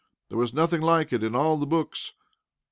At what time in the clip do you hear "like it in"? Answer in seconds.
0.81-1.35